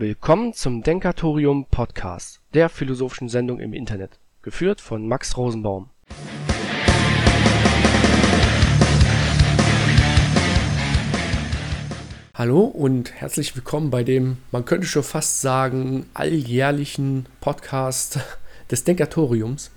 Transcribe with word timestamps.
Willkommen 0.00 0.52
zum 0.52 0.84
Denkatorium 0.84 1.66
Podcast, 1.72 2.40
der 2.54 2.68
philosophischen 2.68 3.28
Sendung 3.28 3.58
im 3.58 3.72
Internet, 3.72 4.20
geführt 4.42 4.80
von 4.80 5.08
Max 5.08 5.36
Rosenbaum. 5.36 5.90
Hallo 12.32 12.60
und 12.60 13.12
herzlich 13.12 13.56
willkommen 13.56 13.90
bei 13.90 14.04
dem, 14.04 14.36
man 14.52 14.64
könnte 14.64 14.86
schon 14.86 15.02
fast 15.02 15.40
sagen, 15.40 16.06
alljährlichen 16.14 17.26
Podcast 17.40 18.20
des 18.70 18.84
Denkatoriums. 18.84 19.72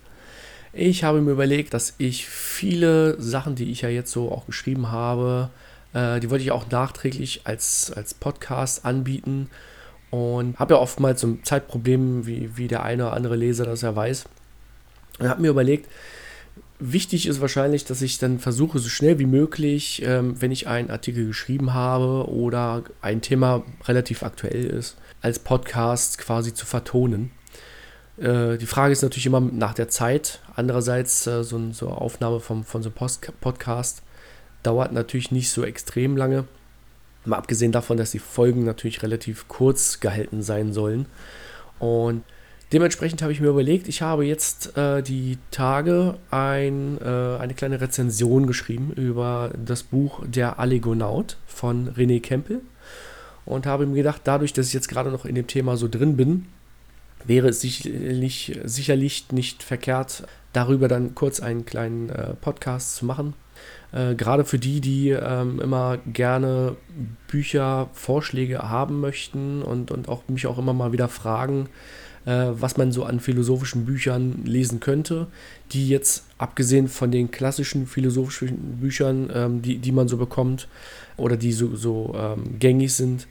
Ich 0.71 1.03
habe 1.03 1.21
mir 1.21 1.31
überlegt, 1.31 1.73
dass 1.73 1.95
ich 1.97 2.27
viele 2.27 3.19
Sachen, 3.19 3.55
die 3.55 3.71
ich 3.71 3.81
ja 3.81 3.89
jetzt 3.89 4.11
so 4.11 4.31
auch 4.31 4.45
geschrieben 4.45 4.91
habe, 4.91 5.49
äh, 5.93 6.19
die 6.19 6.29
wollte 6.29 6.43
ich 6.43 6.51
auch 6.51 6.69
nachträglich 6.69 7.41
als, 7.45 7.91
als 7.91 8.13
Podcast 8.13 8.85
anbieten. 8.85 9.49
Und 10.11 10.59
habe 10.59 10.75
ja 10.75 10.79
oftmals 10.79 11.21
so 11.21 11.27
ein 11.27 11.43
Zeitproblem, 11.43 12.27
wie, 12.27 12.57
wie 12.57 12.67
der 12.67 12.83
eine 12.83 13.07
oder 13.07 13.13
andere 13.13 13.35
Leser 13.35 13.65
das 13.65 13.81
ja 13.81 13.95
weiß. 13.95 14.25
Und 15.19 15.29
habe 15.29 15.41
mir 15.41 15.49
überlegt, 15.49 15.87
wichtig 16.79 17.27
ist 17.27 17.41
wahrscheinlich, 17.41 17.85
dass 17.85 18.01
ich 18.01 18.17
dann 18.17 18.39
versuche, 18.39 18.79
so 18.79 18.89
schnell 18.89 19.19
wie 19.19 19.25
möglich, 19.25 20.01
ähm, 20.05 20.41
wenn 20.41 20.51
ich 20.51 20.67
einen 20.67 20.89
Artikel 20.89 21.27
geschrieben 21.27 21.73
habe 21.73 22.29
oder 22.29 22.83
ein 23.01 23.21
Thema 23.21 23.63
relativ 23.85 24.23
aktuell 24.23 24.65
ist, 24.65 24.97
als 25.21 25.39
Podcast 25.39 26.17
quasi 26.17 26.53
zu 26.53 26.65
vertonen. 26.65 27.31
Äh, 28.17 28.57
die 28.57 28.65
Frage 28.65 28.91
ist 28.91 29.03
natürlich 29.03 29.25
immer 29.25 29.39
nach 29.39 29.73
der 29.73 29.89
Zeit. 29.89 30.39
Andererseits, 30.55 31.25
äh, 31.27 31.43
so, 31.43 31.55
eine 31.55 31.91
Aufnahme 31.91 32.39
von 32.39 32.65
so 32.65 32.77
einem 32.77 33.11
Podcast 33.39 34.03
dauert 34.63 34.91
natürlich 34.91 35.31
nicht 35.31 35.49
so 35.49 35.63
extrem 35.63 36.17
lange. 36.17 36.45
Mal 37.25 37.37
abgesehen 37.37 37.71
davon, 37.71 37.97
dass 37.97 38.11
die 38.11 38.19
Folgen 38.19 38.63
natürlich 38.63 39.03
relativ 39.03 39.47
kurz 39.47 39.99
gehalten 39.99 40.41
sein 40.41 40.73
sollen. 40.73 41.05
Und 41.79 42.23
dementsprechend 42.73 43.21
habe 43.21 43.31
ich 43.31 43.41
mir 43.41 43.49
überlegt, 43.49 43.87
ich 43.87 44.01
habe 44.01 44.25
jetzt 44.25 44.75
äh, 44.77 45.03
die 45.03 45.37
Tage 45.51 46.17
ein, 46.31 46.97
äh, 46.99 47.37
eine 47.39 47.53
kleine 47.53 47.79
Rezension 47.79 48.47
geschrieben 48.47 48.91
über 48.95 49.51
das 49.63 49.83
Buch 49.83 50.23
Der 50.25 50.59
Allegonaut 50.59 51.37
von 51.45 51.89
René 51.89 52.21
Kempel. 52.21 52.61
Und 53.45 53.65
habe 53.65 53.85
mir 53.85 53.95
gedacht, 53.95 54.21
dadurch, 54.23 54.53
dass 54.53 54.67
ich 54.67 54.73
jetzt 54.73 54.87
gerade 54.87 55.11
noch 55.11 55.25
in 55.25 55.35
dem 55.35 55.47
Thema 55.47 55.75
so 55.75 55.87
drin 55.87 56.15
bin, 56.15 56.45
wäre 57.25 57.49
es 57.49 57.61
sicherlich, 57.61 58.59
sicherlich 58.63 59.31
nicht 59.31 59.63
verkehrt, 59.63 60.23
darüber 60.53 60.87
dann 60.87 61.15
kurz 61.15 61.39
einen 61.39 61.65
kleinen 61.65 62.09
äh, 62.09 62.33
Podcast 62.35 62.95
zu 62.95 63.05
machen. 63.05 63.33
Äh, 63.91 64.15
Gerade 64.15 64.45
für 64.45 64.59
die, 64.59 64.81
die 64.81 65.09
ähm, 65.09 65.59
immer 65.59 65.97
gerne 66.05 66.75
Bücher, 67.27 67.89
Vorschläge 67.93 68.69
haben 68.69 68.99
möchten 68.99 69.61
und, 69.61 69.91
und 69.91 70.07
auch 70.09 70.23
mich 70.27 70.47
auch 70.47 70.57
immer 70.57 70.73
mal 70.73 70.91
wieder 70.91 71.09
fragen, 71.09 71.67
äh, 72.25 72.47
was 72.51 72.77
man 72.77 72.91
so 72.91 73.03
an 73.03 73.19
philosophischen 73.19 73.85
Büchern 73.85 74.43
lesen 74.45 74.79
könnte, 74.79 75.27
die 75.71 75.89
jetzt 75.89 76.25
abgesehen 76.37 76.87
von 76.87 77.11
den 77.11 77.31
klassischen 77.31 77.87
philosophischen 77.87 78.77
Büchern, 78.79 79.29
ähm, 79.33 79.61
die, 79.61 79.77
die 79.77 79.91
man 79.91 80.07
so 80.07 80.17
bekommt 80.17 80.67
oder 81.17 81.37
die 81.37 81.51
so, 81.51 81.75
so 81.75 82.15
ähm, 82.17 82.59
gängig 82.59 82.93
sind, 82.93 83.27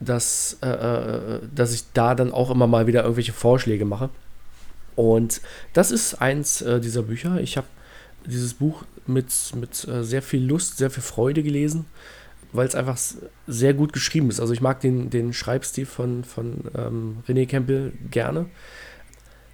dass, 0.00 0.58
äh, 0.62 0.68
äh, 0.68 1.40
dass 1.54 1.74
ich 1.74 1.84
da 1.92 2.14
dann 2.14 2.32
auch 2.32 2.50
immer 2.50 2.66
mal 2.66 2.86
wieder 2.86 3.02
irgendwelche 3.02 3.32
Vorschläge 3.32 3.84
mache. 3.84 4.10
Und 4.96 5.40
das 5.72 5.90
ist 5.90 6.14
eins 6.14 6.62
äh, 6.62 6.80
dieser 6.80 7.02
Bücher. 7.02 7.40
Ich 7.40 7.56
habe 7.56 7.66
dieses 8.26 8.54
Buch 8.54 8.84
mit, 9.06 9.32
mit 9.54 9.86
äh, 9.88 10.04
sehr 10.04 10.22
viel 10.22 10.44
Lust, 10.44 10.78
sehr 10.78 10.90
viel 10.90 11.02
Freude 11.02 11.42
gelesen, 11.42 11.86
weil 12.52 12.66
es 12.66 12.74
einfach 12.74 12.98
sehr 13.46 13.74
gut 13.74 13.92
geschrieben 13.92 14.30
ist. 14.30 14.40
Also 14.40 14.52
ich 14.52 14.60
mag 14.60 14.80
den, 14.80 15.10
den 15.10 15.32
Schreibstil 15.32 15.86
von, 15.86 16.24
von 16.24 16.64
ähm, 16.76 17.18
René 17.28 17.46
Campbell 17.46 17.92
gerne, 18.10 18.46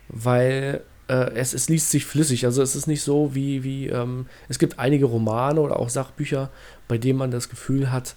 weil 0.08 0.82
äh, 1.08 1.32
es, 1.34 1.54
es 1.54 1.68
liest 1.68 1.90
sich 1.90 2.04
flüssig. 2.04 2.44
Also 2.44 2.62
es 2.62 2.76
ist 2.76 2.86
nicht 2.86 3.02
so 3.02 3.34
wie, 3.34 3.64
wie 3.64 3.88
ähm, 3.88 4.26
es 4.48 4.58
gibt 4.58 4.78
einige 4.78 5.06
Romane 5.06 5.60
oder 5.60 5.78
auch 5.78 5.88
Sachbücher, 5.88 6.50
bei 6.88 6.98
denen 6.98 7.18
man 7.18 7.30
das 7.30 7.48
Gefühl 7.48 7.90
hat, 7.90 8.14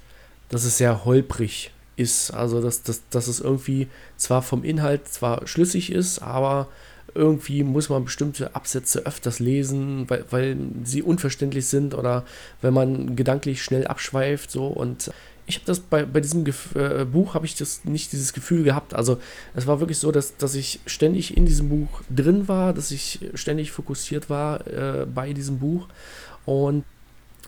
dass 0.49 0.65
es 0.65 0.77
sehr 0.77 1.05
holprig 1.05 1.71
ist. 1.95 2.31
Also, 2.31 2.61
dass, 2.61 2.83
dass, 2.83 3.07
dass 3.09 3.27
es 3.27 3.39
irgendwie 3.39 3.87
zwar 4.17 4.41
vom 4.41 4.63
Inhalt 4.63 5.07
zwar 5.07 5.47
schlüssig 5.47 5.91
ist, 5.91 6.19
aber 6.19 6.67
irgendwie 7.15 7.63
muss 7.63 7.89
man 7.89 8.05
bestimmte 8.05 8.55
Absätze 8.55 9.05
öfters 9.05 9.39
lesen, 9.39 10.09
weil, 10.09 10.25
weil 10.29 10.57
sie 10.83 11.01
unverständlich 11.01 11.67
sind 11.67 11.93
oder 11.93 12.25
wenn 12.61 12.73
man 12.73 13.15
gedanklich 13.15 13.63
schnell 13.63 13.87
abschweift. 13.87 14.51
So. 14.51 14.67
Und 14.67 15.11
ich 15.45 15.55
habe 15.55 15.65
das 15.65 15.79
bei, 15.79 16.05
bei 16.05 16.19
diesem 16.19 16.45
Gef 16.45 16.75
äh, 16.75 17.05
Buch 17.05 17.33
habe 17.33 17.45
ich 17.45 17.55
das 17.55 17.85
nicht 17.85 18.11
dieses 18.11 18.33
Gefühl 18.33 18.63
gehabt. 18.63 18.93
Also 18.93 19.19
es 19.53 19.67
war 19.67 19.79
wirklich 19.79 19.97
so, 19.97 20.11
dass, 20.11 20.37
dass 20.37 20.55
ich 20.55 20.79
ständig 20.85 21.35
in 21.35 21.45
diesem 21.45 21.69
Buch 21.69 22.01
drin 22.09 22.47
war, 22.47 22.73
dass 22.73 22.91
ich 22.91 23.19
ständig 23.33 23.71
fokussiert 23.71 24.29
war 24.29 24.65
äh, 24.67 25.05
bei 25.05 25.33
diesem 25.33 25.59
Buch. 25.59 25.87
Und 26.45 26.83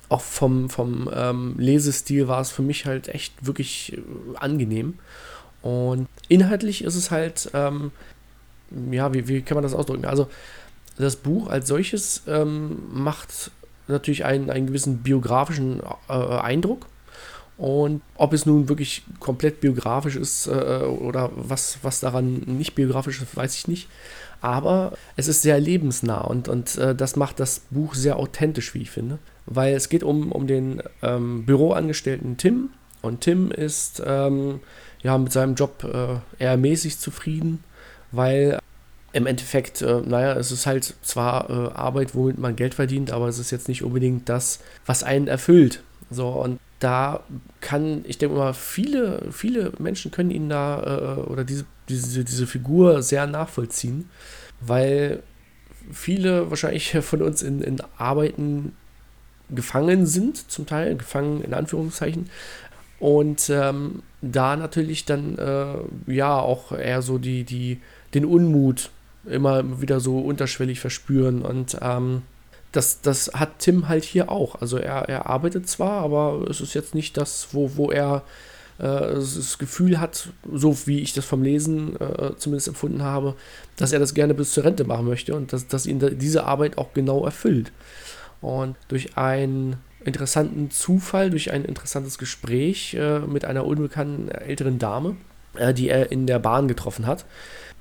auch 0.09 0.21
vom, 0.21 0.69
vom 0.69 1.09
ähm, 1.13 1.55
Lesestil 1.57 2.27
war 2.27 2.41
es 2.41 2.51
für 2.51 2.61
mich 2.61 2.85
halt 2.85 3.07
echt 3.07 3.45
wirklich 3.45 3.93
äh, 3.93 4.01
angenehm. 4.37 4.99
Und 5.61 6.07
inhaltlich 6.27 6.83
ist 6.83 6.95
es 6.95 7.09
halt, 7.09 7.49
ähm, 7.53 7.91
ja, 8.91 9.13
wie, 9.13 9.27
wie 9.27 9.41
kann 9.41 9.55
man 9.55 9.63
das 9.63 9.73
ausdrücken? 9.73 10.05
Also, 10.05 10.27
das 10.97 11.17
Buch 11.17 11.49
als 11.49 11.67
solches 11.67 12.23
ähm, 12.27 12.77
macht 12.91 13.51
natürlich 13.87 14.25
einen, 14.25 14.49
einen 14.49 14.67
gewissen 14.67 14.99
biografischen 14.99 15.81
äh, 16.09 16.13
Eindruck. 16.13 16.87
Und 17.57 18.01
ob 18.15 18.33
es 18.33 18.45
nun 18.45 18.67
wirklich 18.67 19.03
komplett 19.19 19.61
biografisch 19.61 20.17
ist 20.17 20.47
äh, 20.47 20.51
oder 20.51 21.31
was, 21.35 21.77
was 21.83 22.01
daran 22.01 22.43
nicht 22.45 22.75
biografisch 22.75 23.21
ist, 23.21 23.35
weiß 23.35 23.55
ich 23.55 23.67
nicht. 23.67 23.87
Aber 24.41 24.93
es 25.15 25.29
ist 25.29 25.41
sehr 25.41 25.59
lebensnah 25.59 26.21
und, 26.21 26.49
und 26.49 26.77
äh, 26.77 26.93
das 26.93 27.15
macht 27.15 27.39
das 27.39 27.61
Buch 27.69 27.95
sehr 27.95 28.17
authentisch, 28.17 28.73
wie 28.73 28.81
ich 28.81 28.91
finde 28.91 29.19
weil 29.45 29.75
es 29.75 29.89
geht 29.89 30.03
um, 30.03 30.31
um 30.31 30.47
den 30.47 30.81
ähm, 31.01 31.45
Büroangestellten 31.45 32.37
Tim 32.37 32.69
und 33.01 33.21
Tim 33.21 33.51
ist 33.51 34.01
ähm, 34.05 34.59
ja 35.03 35.17
mit 35.17 35.31
seinem 35.31 35.55
Job 35.55 35.83
äh, 35.83 36.43
eher 36.43 36.57
mäßig 36.57 36.99
zufrieden, 36.99 37.63
weil 38.15 38.59
im 39.13 39.27
Endeffekt, 39.27 39.81
äh, 39.81 40.01
naja, 40.01 40.33
es 40.33 40.51
ist 40.51 40.65
halt 40.65 40.93
zwar 41.01 41.49
äh, 41.49 41.73
Arbeit, 41.73 42.15
womit 42.15 42.37
man 42.37 42.55
Geld 42.55 42.73
verdient, 42.73 43.11
aber 43.11 43.27
es 43.27 43.39
ist 43.39 43.51
jetzt 43.51 43.69
nicht 43.69 43.81
unbedingt 43.81 44.27
das, 44.27 44.59
was 44.85 45.03
einen 45.03 45.27
erfüllt. 45.27 45.83
So, 46.11 46.27
und 46.27 46.59
da 46.79 47.23
kann, 47.61 48.03
ich 48.05 48.17
denke 48.17 48.35
mal, 48.35 48.53
viele, 48.53 49.31
viele 49.31 49.71
Menschen 49.79 50.11
können 50.11 50.31
ihn 50.31 50.49
da 50.49 51.15
äh, 51.17 51.21
oder 51.21 51.43
diese, 51.43 51.65
diese, 51.87 52.25
diese 52.25 52.45
Figur 52.45 53.01
sehr 53.01 53.25
nachvollziehen, 53.25 54.09
weil 54.59 55.23
viele 55.91 56.49
wahrscheinlich 56.49 56.97
von 57.01 57.21
uns 57.21 57.41
in, 57.41 57.61
in 57.61 57.77
Arbeiten 57.97 58.73
gefangen 59.49 60.05
sind, 60.05 60.51
zum 60.51 60.65
Teil, 60.65 60.95
gefangen 60.97 61.41
in 61.41 61.53
Anführungszeichen. 61.53 62.29
Und 62.99 63.49
ähm, 63.49 64.03
da 64.21 64.55
natürlich 64.55 65.05
dann 65.05 65.37
äh, 65.37 66.11
ja 66.11 66.39
auch 66.39 66.71
eher 66.71 67.01
so 67.01 67.17
die, 67.17 67.43
die, 67.43 67.79
den 68.15 68.25
Unmut 68.25 68.89
immer 69.25 69.81
wieder 69.81 69.99
so 69.99 70.19
unterschwellig 70.19 70.79
verspüren. 70.79 71.41
Und 71.41 71.77
ähm, 71.81 72.23
das, 72.71 73.01
das 73.01 73.31
hat 73.33 73.59
Tim 73.59 73.87
halt 73.87 74.03
hier 74.03 74.31
auch. 74.31 74.61
Also 74.61 74.77
er, 74.77 75.07
er 75.09 75.27
arbeitet 75.27 75.67
zwar, 75.69 76.03
aber 76.03 76.45
es 76.49 76.61
ist 76.61 76.73
jetzt 76.73 76.95
nicht 76.95 77.17
das, 77.17 77.49
wo, 77.51 77.75
wo 77.75 77.91
er 77.91 78.23
äh, 78.77 78.83
das 78.83 79.57
Gefühl 79.57 79.99
hat, 79.99 80.29
so 80.51 80.75
wie 80.85 80.99
ich 80.99 81.13
das 81.13 81.25
vom 81.25 81.43
Lesen 81.43 81.99
äh, 81.99 82.31
zumindest 82.37 82.67
empfunden 82.67 83.03
habe, 83.03 83.35
dass 83.77 83.93
er 83.93 83.99
das 83.99 84.13
gerne 84.13 84.33
bis 84.33 84.51
zur 84.51 84.65
Rente 84.65 84.83
machen 84.83 85.05
möchte 85.05 85.35
und 85.35 85.53
dass, 85.53 85.67
dass 85.67 85.85
ihn 85.85 85.99
diese 86.17 86.45
Arbeit 86.45 86.77
auch 86.77 86.93
genau 86.93 87.25
erfüllt. 87.25 87.71
Und 88.41 88.75
durch 88.89 89.17
einen 89.17 89.77
interessanten 90.03 90.69
Zufall, 90.69 91.29
durch 91.29 91.51
ein 91.51 91.65
interessantes 91.65 92.17
Gespräch 92.17 92.93
äh, 92.93 93.19
mit 93.19 93.45
einer 93.45 93.65
unbekannten 93.65 94.29
älteren 94.29 94.77
Dame, 94.77 95.15
äh, 95.55 95.73
die 95.73 95.89
er 95.89 96.11
in 96.11 96.27
der 96.27 96.39
Bahn 96.39 96.67
getroffen 96.67 97.07
hat. 97.07 97.25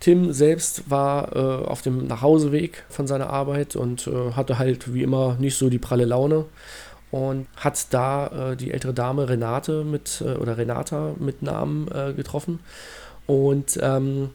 Tim 0.01 0.33
selbst 0.33 0.91
war 0.91 1.35
äh, 1.35 1.67
auf 1.67 1.83
dem 1.83 2.07
Nachhauseweg 2.07 2.85
von 2.89 3.07
seiner 3.07 3.31
Arbeit 3.31 3.77
und 3.77 4.07
äh, 4.07 4.33
hatte 4.33 4.59
halt 4.59 4.93
wie 4.93 5.03
immer 5.03 5.37
nicht 5.39 5.57
so 5.57 5.71
die 5.71 5.79
pralle 5.79 6.05
Laune 6.05 6.45
und 7.11 7.47
hat 7.57 7.93
da 7.93 8.53
äh, 8.53 8.57
die 8.57 8.73
ältere 8.73 8.93
Dame 8.93 9.29
Renate 9.29 9.85
mit 9.85 10.21
äh, 10.21 10.35
oder 10.35 10.59
Renata 10.59 11.15
mit 11.19 11.43
Namen 11.43 11.87
getroffen 12.17 12.61
und 13.27 13.79
ähm, 13.81 14.31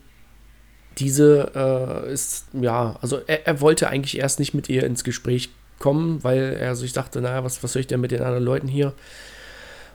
diese 0.98 2.04
ist, 2.12 2.48
ja, 2.54 2.98
also 3.02 3.22
er, 3.28 3.48
er, 3.48 3.62
wollte 3.62 3.88
eigentlich 3.88 4.18
erst 4.18 4.40
nicht 4.40 4.54
mit 4.54 4.68
ihr 4.68 4.84
ins 4.84 5.04
Gespräch 5.04 5.50
kommen, 5.78 6.24
weil 6.24 6.58
er 6.60 6.76
sich 6.76 6.92
dachte, 6.92 7.22
naja, 7.22 7.44
was, 7.44 7.64
was 7.64 7.74
soll 7.74 7.82
ich 7.82 7.88
denn 7.88 8.02
mit 8.02 8.12
den 8.12 8.22
anderen 8.22 8.44
Leuten 8.44 8.68
hier? 8.68 8.94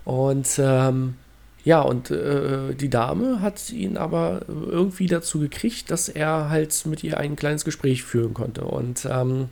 Und 0.05 0.49
ähm, 0.59 1.17
ja, 1.65 1.81
und 1.81 2.11
äh, 2.11 2.75
die 2.75 2.91
Dame 2.91 3.41
hat 3.41 3.71
ihn 3.71 3.97
aber 3.97 4.43
irgendwie 4.49 5.07
dazu 5.07 5.41
gekriegt, 5.41 5.91
dass 5.91 6.11
er 6.11 6.51
halt 6.51 6.85
mit 6.85 7.03
ihr 7.03 7.19
ein 7.19 7.37
kleines 7.37 7.65
Gespräch 7.65 8.05
führen 8.05 8.35
konnte. 8.35 8.65
Und 8.65 9.09
ähm, 9.11 9.49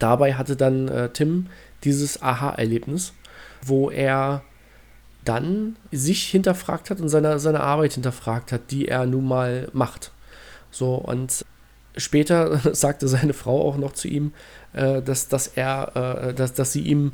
dabei 0.00 0.34
hatte 0.34 0.56
dann 0.56 0.88
äh, 0.88 1.10
Tim 1.10 1.46
dieses 1.84 2.20
Aha-Erlebnis, 2.22 3.12
wo 3.62 3.88
er 3.88 4.42
dann 5.24 5.76
sich 5.92 6.24
hinterfragt 6.24 6.90
hat 6.90 7.00
und 7.00 7.08
seine, 7.08 7.38
seine 7.38 7.60
Arbeit 7.60 7.92
hinterfragt 7.92 8.50
hat, 8.50 8.72
die 8.72 8.88
er 8.88 9.06
nun 9.06 9.28
mal 9.28 9.68
macht. 9.72 10.10
So, 10.72 10.96
und 10.96 11.44
später 11.96 12.58
sagte 12.74 13.06
seine 13.06 13.32
Frau 13.32 13.62
auch 13.68 13.76
noch 13.76 13.92
zu 13.92 14.08
ihm, 14.08 14.32
äh, 14.72 15.02
dass, 15.02 15.28
dass 15.28 15.46
er, 15.46 16.30
äh, 16.30 16.34
dass, 16.34 16.54
dass 16.54 16.72
sie 16.72 16.82
ihm 16.82 17.12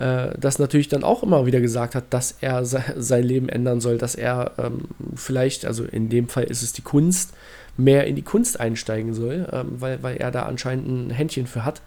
äh, 0.00 0.30
das 0.38 0.58
natürlich 0.58 0.88
dann 0.88 1.04
auch 1.04 1.22
immer 1.22 1.44
wieder 1.44 1.60
gesagt 1.60 1.94
hat, 1.94 2.04
dass 2.10 2.36
er 2.40 2.64
se 2.64 2.82
sein 2.96 3.22
Leben 3.22 3.48
ändern 3.48 3.80
soll, 3.80 3.98
dass 3.98 4.14
er 4.14 4.52
ähm, 4.58 4.88
vielleicht, 5.14 5.66
also 5.66 5.84
in 5.84 6.08
dem 6.08 6.28
Fall 6.28 6.44
ist 6.44 6.62
es 6.62 6.72
die 6.72 6.82
Kunst, 6.82 7.34
mehr 7.76 8.06
in 8.06 8.16
die 8.16 8.22
Kunst 8.22 8.58
einsteigen 8.58 9.12
soll, 9.12 9.46
ähm, 9.52 9.72
weil, 9.78 10.02
weil 10.02 10.16
er 10.16 10.30
da 10.30 10.42
anscheinend 10.42 10.88
ein 10.88 11.10
Händchen 11.10 11.46
für 11.46 11.64
hat. 11.64 11.82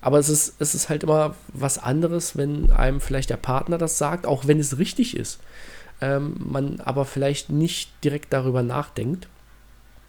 Aber 0.00 0.18
es 0.18 0.28
ist, 0.28 0.54
es 0.60 0.74
ist 0.74 0.88
halt 0.88 1.02
immer 1.02 1.34
was 1.48 1.78
anderes, 1.78 2.36
wenn 2.36 2.70
einem 2.70 3.00
vielleicht 3.00 3.28
der 3.28 3.36
Partner 3.36 3.76
das 3.76 3.98
sagt, 3.98 4.24
auch 4.24 4.46
wenn 4.46 4.58
es 4.58 4.78
richtig 4.78 5.16
ist. 5.16 5.40
Ähm, 6.00 6.36
man 6.38 6.80
aber 6.80 7.04
vielleicht 7.04 7.50
nicht 7.50 7.90
direkt 8.02 8.32
darüber 8.32 8.62
nachdenkt. 8.62 9.28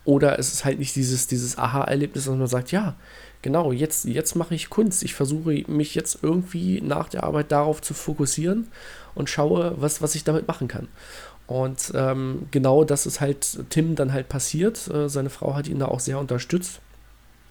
Oder 0.07 0.39
es 0.39 0.53
ist 0.53 0.63
halt 0.63 0.79
nicht 0.79 0.95
dieses, 0.95 1.27
dieses 1.27 1.57
Aha-Erlebnis, 1.57 2.23
dass 2.23 2.35
man 2.37 2.47
sagt, 2.47 2.71
ja, 2.71 2.95
genau, 3.41 3.73
jetzt, 3.73 4.05
jetzt 4.05 4.35
mache 4.35 4.55
ich 4.55 4.69
Kunst. 4.69 5.03
Ich 5.03 5.13
versuche 5.13 5.65
mich 5.67 5.95
jetzt 5.95 6.19
irgendwie 6.21 6.79
nach 6.79 7.09
der 7.09 7.25
Arbeit 7.25 7.51
darauf 7.51 7.81
zu 7.81 7.93
fokussieren 7.93 8.69
und 9.15 9.29
schaue, 9.29 9.75
was, 9.77 10.01
was 10.01 10.15
ich 10.15 10.23
damit 10.23 10.47
machen 10.47 10.69
kann. 10.69 10.87
Und 11.45 11.91
ähm, 11.93 12.47
genau 12.51 12.85
das 12.85 13.05
ist 13.05 13.19
halt 13.19 13.59
Tim 13.69 13.95
dann 13.95 14.13
halt 14.13 14.29
passiert. 14.29 14.87
Äh, 14.87 15.09
seine 15.09 15.29
Frau 15.29 15.55
hat 15.55 15.67
ihn 15.67 15.79
da 15.79 15.89
auch 15.89 15.99
sehr 15.99 16.19
unterstützt. 16.19 16.79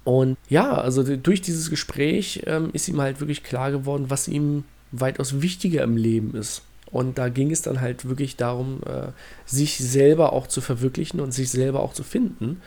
Und 0.05 0.39
ja, 0.49 0.79
also 0.79 1.03
durch 1.03 1.43
dieses 1.43 1.69
Gespräch 1.69 2.43
ähm, 2.47 2.71
ist 2.73 2.89
ihm 2.89 3.03
halt 3.03 3.21
wirklich 3.21 3.43
klar 3.43 3.71
geworden, 3.71 4.07
was 4.09 4.29
ihm 4.29 4.65
weitaus 4.93 5.43
wichtiger 5.43 5.83
im 5.83 5.99
Leben 5.99 6.35
ist. 6.35 6.63
Und 6.91 7.19
da 7.19 7.29
ging 7.29 7.51
es 7.51 7.63
dann 7.63 7.81
halt 7.81 8.09
wirklich 8.09 8.37
darum, 8.37 8.81
äh, 8.87 9.09
sich 9.45 9.79
selber 9.79 10.33
auch 10.33 10.47
zu 10.47 10.61
verwirklichen 10.61 11.21
und 11.21 11.33
sich 11.33 11.51
selber 11.51 11.81
auch 11.81 11.93
zu 11.93 12.05
finden. 12.05 12.63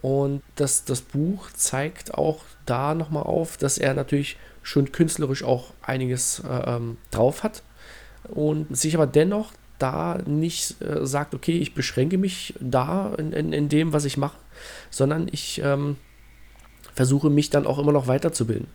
Und 0.00 0.42
das, 0.54 0.84
das 0.84 1.00
Buch 1.00 1.50
zeigt 1.52 2.14
auch 2.14 2.44
da 2.66 2.94
nochmal 2.94 3.24
auf, 3.24 3.56
dass 3.56 3.78
er 3.78 3.94
natürlich 3.94 4.36
schon 4.62 4.92
künstlerisch 4.92 5.42
auch 5.42 5.72
einiges 5.82 6.40
äh, 6.40 6.76
ähm, 6.76 6.98
drauf 7.10 7.42
hat 7.42 7.62
und 8.28 8.76
sich 8.76 8.94
aber 8.94 9.06
dennoch 9.06 9.52
da 9.78 10.18
nicht 10.26 10.80
äh, 10.82 11.06
sagt, 11.06 11.34
okay, 11.34 11.58
ich 11.58 11.74
beschränke 11.74 12.18
mich 12.18 12.54
da 12.60 13.14
in, 13.16 13.32
in, 13.32 13.52
in 13.52 13.68
dem, 13.68 13.92
was 13.92 14.04
ich 14.04 14.16
mache, 14.16 14.36
sondern 14.90 15.28
ich 15.30 15.60
ähm, 15.64 15.96
versuche 16.98 17.30
mich 17.30 17.48
dann 17.48 17.64
auch 17.64 17.78
immer 17.78 17.92
noch 17.92 18.08
weiterzubilden. 18.08 18.66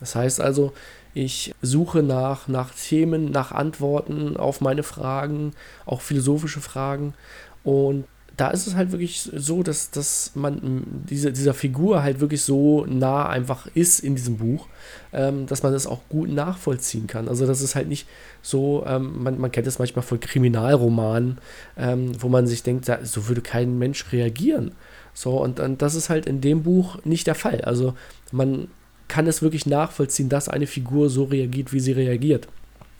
Das 0.00 0.16
heißt 0.16 0.40
also, 0.40 0.72
ich 1.14 1.54
suche 1.62 2.02
nach, 2.02 2.48
nach 2.48 2.74
Themen, 2.74 3.30
nach 3.30 3.52
Antworten 3.52 4.36
auf 4.36 4.60
meine 4.60 4.82
Fragen, 4.82 5.52
auch 5.86 6.00
philosophische 6.00 6.60
Fragen 6.60 7.14
und 7.62 8.04
da 8.38 8.50
ist 8.50 8.68
es 8.68 8.76
halt 8.76 8.92
wirklich 8.92 9.28
so, 9.34 9.64
dass, 9.64 9.90
dass 9.90 10.30
man 10.36 10.84
diese, 11.10 11.32
dieser 11.32 11.54
Figur 11.54 12.04
halt 12.04 12.20
wirklich 12.20 12.42
so 12.42 12.86
nah 12.86 13.28
einfach 13.28 13.66
ist 13.74 13.98
in 13.98 14.14
diesem 14.14 14.36
Buch, 14.36 14.68
ähm, 15.12 15.46
dass 15.46 15.64
man 15.64 15.72
das 15.72 15.88
auch 15.88 16.02
gut 16.08 16.30
nachvollziehen 16.30 17.08
kann. 17.08 17.28
Also 17.28 17.48
das 17.48 17.60
ist 17.60 17.74
halt 17.74 17.88
nicht 17.88 18.06
so, 18.40 18.84
ähm, 18.86 19.24
man, 19.24 19.40
man 19.40 19.50
kennt 19.50 19.66
es 19.66 19.80
manchmal 19.80 20.04
von 20.04 20.20
Kriminalromanen, 20.20 21.38
ähm, 21.76 22.12
wo 22.22 22.28
man 22.28 22.46
sich 22.46 22.62
denkt, 22.62 22.88
da, 22.88 23.04
so 23.04 23.26
würde 23.26 23.40
kein 23.40 23.76
Mensch 23.76 24.12
reagieren. 24.12 24.70
So, 25.14 25.42
und, 25.42 25.58
und 25.58 25.82
das 25.82 25.96
ist 25.96 26.08
halt 26.08 26.26
in 26.26 26.40
dem 26.40 26.62
Buch 26.62 27.04
nicht 27.04 27.26
der 27.26 27.34
Fall. 27.34 27.62
Also 27.62 27.94
man 28.30 28.68
kann 29.08 29.26
es 29.26 29.42
wirklich 29.42 29.66
nachvollziehen, 29.66 30.28
dass 30.28 30.48
eine 30.48 30.68
Figur 30.68 31.10
so 31.10 31.24
reagiert, 31.24 31.72
wie 31.72 31.80
sie 31.80 31.92
reagiert. 31.92 32.46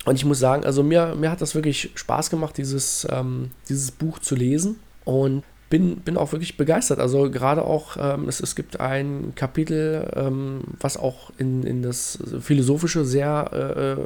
Und 0.04 0.16
ich 0.16 0.24
muss 0.24 0.40
sagen, 0.40 0.64
also 0.64 0.82
mir, 0.82 1.14
mir 1.14 1.30
hat 1.30 1.40
das 1.40 1.54
wirklich 1.54 1.90
Spaß 1.94 2.28
gemacht, 2.28 2.58
dieses, 2.58 3.06
ähm, 3.08 3.52
dieses 3.68 3.92
Buch 3.92 4.18
zu 4.18 4.34
lesen 4.34 4.80
und 5.08 5.42
bin, 5.70 5.96
bin 6.00 6.18
auch 6.18 6.32
wirklich 6.32 6.58
begeistert. 6.58 6.98
Also 6.98 7.30
gerade 7.30 7.64
auch, 7.64 7.96
ähm, 7.98 8.28
es, 8.28 8.40
es 8.40 8.54
gibt 8.54 8.78
ein 8.78 9.32
Kapitel, 9.34 10.06
ähm, 10.14 10.60
was 10.80 10.98
auch 10.98 11.32
in, 11.38 11.62
in 11.62 11.80
das 11.80 12.18
Philosophische 12.40 13.06
sehr 13.06 13.96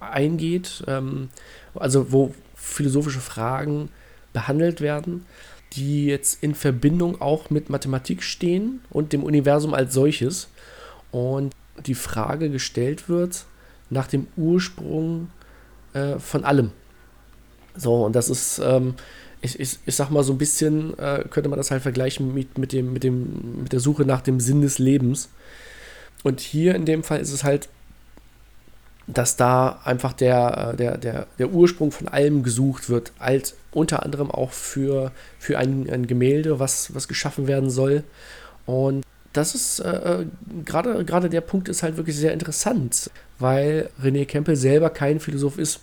äh, 0.00 0.02
eingeht, 0.02 0.82
ähm, 0.86 1.28
also 1.74 2.10
wo 2.10 2.34
philosophische 2.54 3.20
Fragen 3.20 3.90
behandelt 4.32 4.80
werden, 4.80 5.26
die 5.74 6.06
jetzt 6.06 6.42
in 6.42 6.54
Verbindung 6.54 7.20
auch 7.20 7.50
mit 7.50 7.68
Mathematik 7.68 8.22
stehen 8.22 8.80
und 8.88 9.12
dem 9.12 9.22
Universum 9.22 9.74
als 9.74 9.92
solches. 9.92 10.48
Und 11.10 11.54
die 11.84 11.94
Frage 11.94 12.48
gestellt 12.48 13.10
wird 13.10 13.44
nach 13.90 14.06
dem 14.06 14.26
Ursprung 14.38 15.28
äh, 15.92 16.18
von 16.18 16.44
allem. 16.44 16.72
So, 17.76 18.06
und 18.06 18.16
das 18.16 18.30
ist, 18.30 18.58
ähm, 18.64 18.94
ich, 19.42 19.58
ich, 19.58 19.78
ich 19.86 19.94
sag 19.94 20.10
mal 20.10 20.22
so 20.22 20.32
ein 20.32 20.38
bisschen, 20.38 20.98
äh, 20.98 21.24
könnte 21.30 21.48
man 21.48 21.58
das 21.58 21.70
halt 21.70 21.82
vergleichen 21.82 22.34
mit, 22.34 22.58
mit, 22.58 22.72
dem, 22.72 22.92
mit, 22.92 23.04
dem, 23.04 23.62
mit 23.62 23.72
der 23.72 23.80
Suche 23.80 24.04
nach 24.04 24.20
dem 24.20 24.40
Sinn 24.40 24.60
des 24.60 24.78
Lebens. 24.78 25.28
Und 26.22 26.40
hier 26.40 26.74
in 26.74 26.84
dem 26.84 27.02
Fall 27.02 27.20
ist 27.20 27.32
es 27.32 27.44
halt, 27.44 27.68
dass 29.06 29.36
da 29.36 29.80
einfach 29.84 30.12
der, 30.12 30.72
äh, 30.72 30.76
der, 30.76 30.98
der, 30.98 31.26
der 31.38 31.50
Ursprung 31.50 31.90
von 31.90 32.08
allem 32.08 32.42
gesucht 32.42 32.90
wird, 32.90 33.12
als 33.18 33.54
unter 33.72 34.02
anderem 34.04 34.30
auch 34.30 34.52
für, 34.52 35.12
für 35.38 35.58
ein, 35.58 35.88
ein 35.90 36.06
Gemälde, 36.06 36.58
was, 36.58 36.94
was 36.94 37.08
geschaffen 37.08 37.46
werden 37.46 37.70
soll. 37.70 38.04
Und 38.66 39.04
das 39.32 39.54
ist 39.54 39.80
äh, 39.80 40.22
äh 40.22 40.26
gerade 40.64 41.30
der 41.30 41.40
Punkt 41.40 41.68
ist 41.68 41.82
halt 41.82 41.96
wirklich 41.96 42.16
sehr 42.16 42.32
interessant, 42.32 43.10
weil 43.38 43.90
René 44.02 44.26
Campbell 44.26 44.56
selber 44.56 44.90
kein 44.90 45.20
Philosoph 45.20 45.58
ist. 45.58 45.80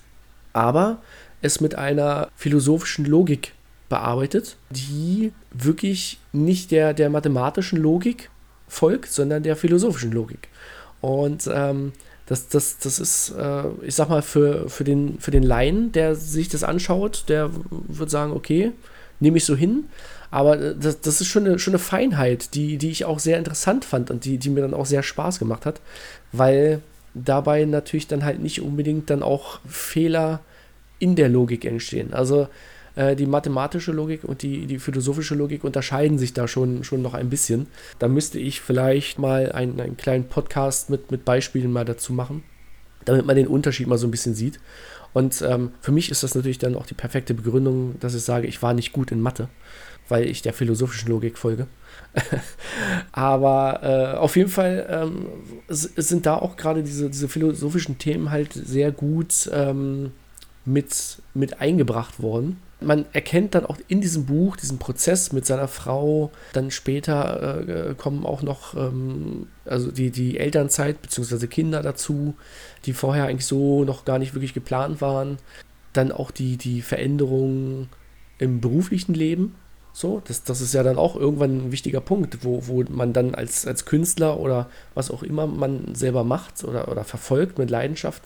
Aber 0.54 1.02
es 1.42 1.62
mit 1.62 1.76
einer 1.76 2.30
philosophischen 2.36 3.06
Logik 3.06 3.54
bearbeitet, 3.90 4.58
die 4.70 5.32
wirklich 5.52 6.20
nicht 6.34 6.72
der, 6.72 6.94
der 6.94 7.10
mathematischen 7.10 7.80
Logik 7.80 8.30
folgt, 8.68 9.12
sondern 9.12 9.44
der 9.44 9.56
philosophischen 9.56 10.12
Logik. 10.12 10.50
Und 11.00 11.50
ähm, 11.52 11.94
das, 12.26 12.50
das, 12.50 12.80
das 12.80 13.00
ist, 13.00 13.34
äh, 13.38 13.64
ich 13.82 13.96
sag 13.96 14.10
mal, 14.10 14.22
für, 14.22 14.70
für, 14.70 14.84
den, 14.84 15.20
für 15.20 15.32
den 15.32 15.44
Laien, 15.44 15.92
der 15.94 16.16
sich 16.16 16.50
das 16.50 16.64
anschaut, 16.64 17.26
der 17.30 17.50
wird 17.70 18.10
sagen, 18.10 18.34
okay, 18.34 18.74
nehme 19.20 19.38
ich 19.38 19.46
so 19.46 19.56
hin. 19.56 19.86
Aber 20.30 20.60
äh, 20.60 20.76
das, 20.78 21.00
das 21.00 21.22
ist 21.22 21.28
schon 21.28 21.46
eine, 21.46 21.60
schon 21.60 21.72
eine 21.72 21.80
Feinheit, 21.80 22.54
die, 22.54 22.78
die 22.78 22.90
ich 22.90 23.06
auch 23.06 23.20
sehr 23.20 23.38
interessant 23.38 23.86
fand 23.86 24.12
und 24.12 24.26
die, 24.26 24.38
die 24.38 24.50
mir 24.50 24.62
dann 24.62 24.74
auch 24.74 24.86
sehr 24.86 25.04
Spaß 25.04 25.40
gemacht 25.40 25.66
hat, 25.66 25.80
weil 26.34 26.82
dabei 27.14 27.64
natürlich 27.66 28.08
dann 28.08 28.26
halt 28.26 28.42
nicht 28.42 28.62
unbedingt 28.62 29.10
dann 29.10 29.24
auch 29.24 29.60
Fehler 29.66 30.42
in 31.00 31.16
der 31.16 31.30
Logik 31.30 31.66
entstehen. 31.66 32.14
Also 32.14 32.48
äh, 32.98 33.16
die 33.16 33.28
mathematische 33.28 33.92
Logik 33.92 34.24
und 34.24 34.42
die, 34.42 34.66
die 34.66 34.80
philosophische 34.80 35.36
Logik 35.36 35.64
unterscheiden 35.64 36.18
sich 36.18 36.34
da 36.34 36.48
schon, 36.48 36.84
schon 36.84 37.04
noch 37.04 37.14
ein 37.14 37.30
bisschen. 37.30 37.68
Da 38.00 38.08
müsste 38.08 38.40
ich 38.40 38.60
vielleicht 38.60 39.20
mal 39.20 39.52
einen, 39.52 39.80
einen 39.80 39.98
kleinen 39.98 40.28
Podcast 40.28 40.90
mit, 40.90 41.12
mit 41.12 41.24
Beispielen 41.24 41.72
mal 41.72 41.86
dazu 41.86 42.12
machen, 42.12 42.44
damit 43.06 43.26
man 43.26 43.36
den 43.36 43.48
Unterschied 43.48 43.88
mal 43.88 44.00
so 44.00 44.08
ein 44.08 44.12
bisschen 44.12 44.34
sieht. 44.34 44.60
Und 45.14 45.42
ähm, 45.42 45.72
für 45.80 45.92
mich 45.92 46.12
ist 46.12 46.24
das 46.24 46.34
natürlich 46.34 46.58
dann 46.58 46.76
auch 46.76 46.86
die 46.86 46.96
perfekte 46.96 47.34
Begründung, 47.34 48.00
dass 48.00 48.16
ich 48.16 48.24
sage, 48.24 48.48
ich 48.48 48.62
war 48.64 48.74
nicht 48.74 48.94
gut 48.94 49.12
in 49.12 49.22
Mathe, 49.22 49.48
weil 50.10 50.28
ich 50.28 50.42
der 50.42 50.54
philosophischen 50.54 51.10
Logik 51.10 51.38
folge. 51.38 51.68
Aber 53.12 53.80
äh, 53.84 54.18
auf 54.18 54.36
jeden 54.36 54.50
Fall 54.50 54.88
ähm, 54.90 55.28
sind 55.68 56.26
da 56.26 56.36
auch 56.36 56.58
gerade 56.58 56.82
diese, 56.82 57.10
diese 57.10 57.28
philosophischen 57.28 58.00
Themen 58.00 58.32
halt 58.32 58.54
sehr 58.54 58.92
gut 58.92 59.50
ähm, 59.54 60.12
mit, 60.68 61.22
mit 61.34 61.62
eingebracht 61.62 62.22
worden. 62.22 62.62
Man 62.80 63.06
erkennt 63.14 63.56
dann 63.56 63.66
auch 63.66 63.78
in 63.88 64.02
diesem 64.02 64.26
Buch 64.26 64.58
diesen 64.58 64.78
Prozess 64.78 65.32
mit 65.32 65.46
seiner 65.46 65.68
Frau. 65.68 66.32
Dann 66.54 66.70
später 66.70 67.68
äh, 67.68 67.96
kommen 67.96 68.26
auch 68.26 68.44
noch 68.44 68.76
ähm, 68.76 69.48
also 69.66 69.90
die, 69.90 70.12
die 70.12 70.38
Elternzeit 70.38 71.02
bzw. 71.02 71.48
Kinder 71.48 71.82
dazu, 71.82 72.36
die 72.86 72.94
vorher 72.94 73.26
eigentlich 73.26 73.48
so 73.48 73.84
noch 73.84 74.06
gar 74.06 74.20
nicht 74.20 74.36
wirklich 74.36 74.54
geplant 74.54 75.02
waren. 75.02 75.38
Dann 75.94 76.12
auch 76.12 76.30
die, 76.30 76.58
die 76.58 76.82
Veränderungen 76.82 77.90
im 78.38 78.62
beruflichen 78.62 79.16
Leben. 79.16 79.56
So, 79.94 80.22
das, 80.28 80.44
das 80.44 80.62
ist 80.62 80.76
ja 80.76 80.84
dann 80.84 80.98
auch 80.98 81.16
irgendwann 81.16 81.58
ein 81.58 81.72
wichtiger 81.72 82.02
Punkt, 82.02 82.44
wo, 82.44 82.68
wo 82.68 82.84
man 82.90 83.14
dann 83.14 83.34
als, 83.34 83.66
als 83.66 83.86
Künstler 83.86 84.40
oder 84.40 84.70
was 84.94 85.10
auch 85.10 85.24
immer 85.24 85.48
man 85.48 85.96
selber 85.96 86.24
macht 86.24 86.64
oder, 86.64 86.92
oder 86.92 87.04
verfolgt 87.04 87.58
mit 87.58 87.72
Leidenschaft, 87.72 88.22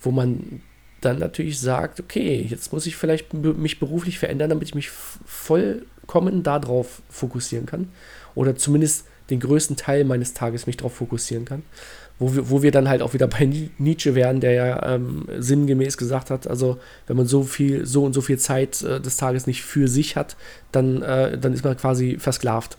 wo 0.00 0.12
man 0.12 0.60
dann 1.00 1.18
natürlich 1.18 1.60
sagt, 1.60 2.00
okay, 2.00 2.46
jetzt 2.48 2.72
muss 2.72 2.86
ich 2.86 2.96
vielleicht 2.96 3.34
mich 3.34 3.78
beruflich 3.78 4.18
verändern, 4.18 4.50
damit 4.50 4.68
ich 4.68 4.74
mich 4.74 4.90
vollkommen 4.90 6.42
darauf 6.42 7.02
fokussieren 7.08 7.66
kann. 7.66 7.88
Oder 8.34 8.56
zumindest 8.56 9.06
den 9.30 9.40
größten 9.40 9.76
Teil 9.76 10.04
meines 10.04 10.34
Tages 10.34 10.66
mich 10.66 10.76
darauf 10.76 10.94
fokussieren 10.94 11.44
kann. 11.44 11.62
Wo 12.18 12.34
wir, 12.34 12.48
wo 12.48 12.62
wir 12.62 12.70
dann 12.70 12.88
halt 12.88 13.02
auch 13.02 13.12
wieder 13.12 13.26
bei 13.26 13.44
Nietzsche 13.78 14.14
wären, 14.14 14.40
der 14.40 14.52
ja 14.52 14.94
ähm, 14.94 15.26
sinngemäß 15.38 15.98
gesagt 15.98 16.30
hat, 16.30 16.46
also 16.46 16.78
wenn 17.06 17.16
man 17.16 17.26
so 17.26 17.42
viel, 17.42 17.84
so 17.84 18.04
und 18.04 18.14
so 18.14 18.22
viel 18.22 18.38
Zeit 18.38 18.80
äh, 18.82 19.00
des 19.00 19.18
Tages 19.18 19.46
nicht 19.46 19.62
für 19.62 19.86
sich 19.86 20.16
hat, 20.16 20.36
dann, 20.72 21.02
äh, 21.02 21.36
dann 21.36 21.52
ist 21.52 21.62
man 21.62 21.76
quasi 21.76 22.16
versklavt. 22.18 22.78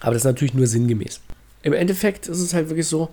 Aber 0.00 0.12
das 0.12 0.22
ist 0.22 0.26
natürlich 0.26 0.54
nur 0.54 0.66
sinngemäß. 0.66 1.20
Im 1.62 1.74
Endeffekt 1.74 2.28
ist 2.28 2.38
es 2.38 2.54
halt 2.54 2.70
wirklich 2.70 2.86
so, 2.86 3.10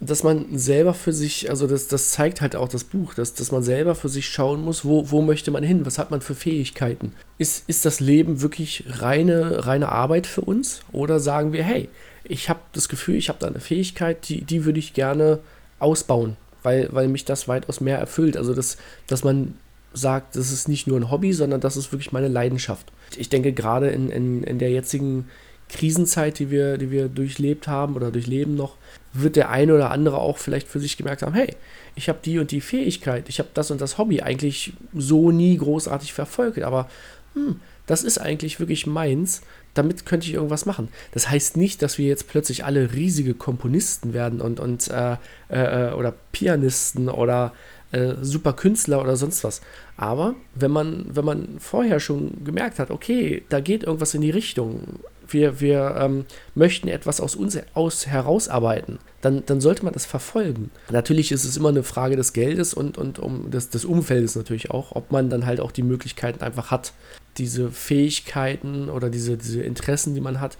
dass 0.00 0.22
man 0.22 0.56
selber 0.56 0.94
für 0.94 1.12
sich, 1.12 1.50
also 1.50 1.66
das, 1.66 1.88
das 1.88 2.10
zeigt 2.10 2.40
halt 2.40 2.54
auch 2.54 2.68
das 2.68 2.84
Buch, 2.84 3.14
dass, 3.14 3.34
dass 3.34 3.50
man 3.50 3.62
selber 3.62 3.94
für 3.94 4.08
sich 4.08 4.28
schauen 4.28 4.64
muss, 4.64 4.84
wo, 4.84 5.10
wo 5.10 5.22
möchte 5.22 5.50
man 5.50 5.64
hin, 5.64 5.84
was 5.84 5.98
hat 5.98 6.10
man 6.10 6.20
für 6.20 6.34
Fähigkeiten. 6.34 7.12
Ist, 7.36 7.68
ist 7.68 7.84
das 7.84 7.98
Leben 7.98 8.40
wirklich 8.40 8.84
reine, 8.88 9.66
reine 9.66 9.90
Arbeit 9.90 10.26
für 10.26 10.42
uns? 10.42 10.82
Oder 10.92 11.18
sagen 11.18 11.52
wir, 11.52 11.64
hey, 11.64 11.88
ich 12.24 12.48
habe 12.48 12.60
das 12.72 12.88
Gefühl, 12.88 13.16
ich 13.16 13.28
habe 13.28 13.40
da 13.40 13.48
eine 13.48 13.60
Fähigkeit, 13.60 14.28
die, 14.28 14.42
die 14.42 14.64
würde 14.64 14.78
ich 14.78 14.94
gerne 14.94 15.40
ausbauen, 15.80 16.36
weil, 16.62 16.88
weil 16.92 17.08
mich 17.08 17.24
das 17.24 17.48
weitaus 17.48 17.80
mehr 17.80 17.98
erfüllt. 17.98 18.36
Also, 18.36 18.54
dass, 18.54 18.76
dass 19.08 19.24
man 19.24 19.54
sagt, 19.92 20.36
das 20.36 20.52
ist 20.52 20.68
nicht 20.68 20.86
nur 20.86 20.98
ein 20.98 21.10
Hobby, 21.10 21.32
sondern 21.32 21.60
das 21.60 21.76
ist 21.76 21.90
wirklich 21.90 22.12
meine 22.12 22.28
Leidenschaft. 22.28 22.92
Ich 23.16 23.30
denke, 23.30 23.52
gerade 23.52 23.88
in, 23.88 24.10
in, 24.10 24.44
in 24.44 24.58
der 24.58 24.70
jetzigen 24.70 25.28
Krisenzeit, 25.68 26.38
die 26.38 26.50
wir, 26.50 26.78
die 26.78 26.90
wir 26.90 27.08
durchlebt 27.08 27.68
haben 27.68 27.96
oder 27.96 28.10
durchleben 28.10 28.54
noch, 28.54 28.76
wird 29.22 29.36
der 29.36 29.50
eine 29.50 29.74
oder 29.74 29.90
andere 29.90 30.18
auch 30.18 30.38
vielleicht 30.38 30.68
für 30.68 30.80
sich 30.80 30.96
gemerkt 30.96 31.22
haben, 31.22 31.34
hey, 31.34 31.54
ich 31.94 32.08
habe 32.08 32.18
die 32.24 32.38
und 32.38 32.50
die 32.50 32.60
Fähigkeit, 32.60 33.28
ich 33.28 33.38
habe 33.38 33.48
das 33.54 33.70
und 33.70 33.80
das 33.80 33.98
Hobby 33.98 34.20
eigentlich 34.22 34.72
so 34.94 35.30
nie 35.30 35.56
großartig 35.56 36.12
verfolgt, 36.12 36.62
aber 36.62 36.88
hm, 37.34 37.60
das 37.86 38.04
ist 38.04 38.18
eigentlich 38.18 38.60
wirklich 38.60 38.86
meins, 38.86 39.42
damit 39.74 40.04
könnte 40.04 40.26
ich 40.26 40.34
irgendwas 40.34 40.66
machen. 40.66 40.88
Das 41.12 41.30
heißt 41.30 41.56
nicht, 41.56 41.82
dass 41.82 41.98
wir 41.98 42.06
jetzt 42.06 42.28
plötzlich 42.28 42.64
alle 42.64 42.92
riesige 42.92 43.34
Komponisten 43.34 44.12
werden 44.12 44.40
und, 44.40 44.60
und 44.60 44.88
äh, 44.88 45.16
äh, 45.48 45.92
oder 45.92 46.14
Pianisten 46.32 47.08
oder 47.08 47.52
äh, 47.92 48.14
super 48.20 48.52
Künstler 48.52 49.00
oder 49.00 49.16
sonst 49.16 49.44
was. 49.44 49.60
Aber 49.96 50.34
wenn 50.54 50.70
man, 50.70 51.06
wenn 51.10 51.24
man 51.24 51.48
vorher 51.58 52.00
schon 52.00 52.44
gemerkt 52.44 52.78
hat, 52.78 52.90
okay, 52.90 53.42
da 53.48 53.60
geht 53.60 53.84
irgendwas 53.84 54.14
in 54.14 54.20
die 54.20 54.30
Richtung, 54.30 55.00
wir, 55.32 55.60
wir 55.60 55.96
ähm, 55.98 56.24
möchten 56.54 56.88
etwas 56.88 57.20
aus 57.20 57.34
uns 57.34 57.58
aus 57.74 58.06
herausarbeiten, 58.06 58.98
dann, 59.20 59.44
dann 59.46 59.60
sollte 59.60 59.84
man 59.84 59.92
das 59.92 60.06
verfolgen. 60.06 60.70
Natürlich 60.90 61.32
ist 61.32 61.44
es 61.44 61.56
immer 61.56 61.70
eine 61.70 61.82
Frage 61.82 62.16
des 62.16 62.32
Geldes 62.32 62.74
und, 62.74 62.98
und 62.98 63.18
um 63.18 63.50
des, 63.50 63.70
des 63.70 63.84
Umfeldes 63.84 64.36
natürlich 64.36 64.70
auch, 64.70 64.92
ob 64.94 65.10
man 65.10 65.30
dann 65.30 65.46
halt 65.46 65.60
auch 65.60 65.72
die 65.72 65.82
Möglichkeiten 65.82 66.42
einfach 66.42 66.70
hat, 66.70 66.92
diese 67.36 67.70
Fähigkeiten 67.70 68.88
oder 68.88 69.10
diese, 69.10 69.36
diese 69.36 69.62
Interessen, 69.62 70.14
die 70.14 70.20
man 70.20 70.40
hat, 70.40 70.56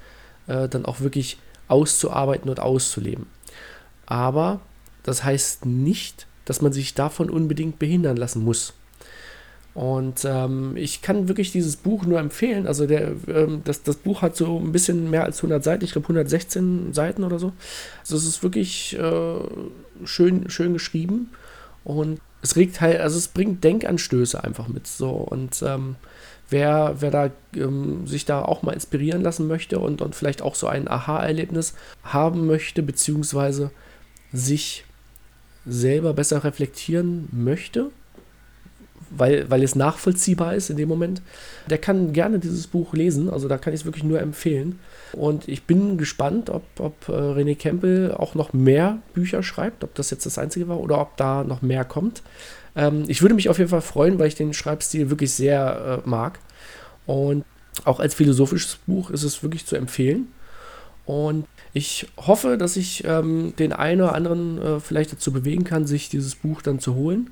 äh, 0.46 0.68
dann 0.68 0.84
auch 0.86 1.00
wirklich 1.00 1.38
auszuarbeiten 1.68 2.48
und 2.48 2.60
auszuleben. 2.60 3.26
Aber 4.06 4.60
das 5.02 5.24
heißt 5.24 5.66
nicht, 5.66 6.26
dass 6.44 6.62
man 6.62 6.72
sich 6.72 6.94
davon 6.94 7.30
unbedingt 7.30 7.78
behindern 7.78 8.16
lassen 8.16 8.42
muss. 8.42 8.72
Und 9.78 10.24
ähm, 10.24 10.76
ich 10.76 11.02
kann 11.02 11.28
wirklich 11.28 11.52
dieses 11.52 11.76
Buch 11.76 12.04
nur 12.04 12.18
empfehlen. 12.18 12.66
Also 12.66 12.88
der, 12.88 13.12
ähm, 13.28 13.62
das, 13.62 13.84
das 13.84 13.94
Buch 13.94 14.22
hat 14.22 14.34
so 14.34 14.58
ein 14.58 14.72
bisschen 14.72 15.08
mehr 15.08 15.22
als 15.22 15.38
100 15.38 15.62
Seiten, 15.62 15.84
ich 15.84 15.92
glaube 15.92 16.06
116 16.06 16.92
Seiten 16.92 17.22
oder 17.22 17.38
so. 17.38 17.52
Also 18.00 18.16
es 18.16 18.24
ist 18.24 18.42
wirklich 18.42 18.98
äh, 18.98 19.38
schön, 20.02 20.50
schön 20.50 20.72
geschrieben 20.72 21.30
und 21.84 22.20
es 22.42 22.56
regt 22.56 22.80
halt, 22.80 22.98
also 22.98 23.18
es 23.18 23.28
bringt 23.28 23.62
Denkanstöße 23.62 24.42
einfach 24.42 24.66
mit. 24.66 24.88
So 24.88 25.10
und 25.10 25.62
ähm, 25.62 25.94
wer, 26.50 26.96
wer 26.98 27.12
da 27.12 27.30
ähm, 27.54 28.04
sich 28.08 28.24
da 28.24 28.42
auch 28.42 28.62
mal 28.62 28.72
inspirieren 28.72 29.22
lassen 29.22 29.46
möchte 29.46 29.78
und, 29.78 30.02
und 30.02 30.16
vielleicht 30.16 30.42
auch 30.42 30.56
so 30.56 30.66
ein 30.66 30.88
Aha-Erlebnis 30.88 31.74
haben 32.02 32.48
möchte, 32.48 32.82
beziehungsweise 32.82 33.70
sich 34.32 34.84
selber 35.64 36.14
besser 36.14 36.42
reflektieren 36.42 37.28
möchte, 37.30 37.92
weil, 39.10 39.50
weil 39.50 39.62
es 39.62 39.74
nachvollziehbar 39.74 40.54
ist 40.54 40.70
in 40.70 40.76
dem 40.76 40.88
Moment, 40.88 41.22
der 41.68 41.78
kann 41.78 42.12
gerne 42.12 42.38
dieses 42.38 42.66
Buch 42.66 42.94
lesen. 42.94 43.30
Also 43.30 43.48
da 43.48 43.58
kann 43.58 43.72
ich 43.72 43.80
es 43.80 43.86
wirklich 43.86 44.04
nur 44.04 44.20
empfehlen. 44.20 44.78
Und 45.12 45.48
ich 45.48 45.64
bin 45.64 45.98
gespannt, 45.98 46.50
ob, 46.50 46.64
ob 46.78 47.08
äh, 47.08 47.12
René 47.12 47.56
Campbell 47.56 48.12
auch 48.12 48.34
noch 48.34 48.52
mehr 48.52 48.98
Bücher 49.14 49.42
schreibt, 49.42 49.84
ob 49.84 49.94
das 49.94 50.10
jetzt 50.10 50.26
das 50.26 50.38
einzige 50.38 50.68
war 50.68 50.80
oder 50.80 51.00
ob 51.00 51.16
da 51.16 51.44
noch 51.44 51.62
mehr 51.62 51.84
kommt. 51.84 52.22
Ähm, 52.76 53.04
ich 53.08 53.22
würde 53.22 53.34
mich 53.34 53.48
auf 53.48 53.58
jeden 53.58 53.70
Fall 53.70 53.80
freuen, 53.80 54.18
weil 54.18 54.28
ich 54.28 54.34
den 54.34 54.52
Schreibstil 54.52 55.10
wirklich 55.10 55.32
sehr 55.32 56.02
äh, 56.04 56.08
mag. 56.08 56.38
Und 57.06 57.44
auch 57.84 58.00
als 58.00 58.14
philosophisches 58.14 58.76
Buch 58.86 59.10
ist 59.10 59.22
es 59.22 59.42
wirklich 59.42 59.66
zu 59.66 59.76
empfehlen. 59.76 60.28
Und 61.06 61.46
ich 61.72 62.06
hoffe, 62.18 62.58
dass 62.58 62.76
ich 62.76 63.04
ähm, 63.04 63.54
den 63.58 63.72
einen 63.72 64.02
oder 64.02 64.14
anderen 64.14 64.60
äh, 64.60 64.80
vielleicht 64.80 65.12
dazu 65.12 65.32
bewegen 65.32 65.64
kann, 65.64 65.86
sich 65.86 66.08
dieses 66.10 66.34
Buch 66.34 66.60
dann 66.60 66.80
zu 66.80 66.94
holen. 66.94 67.30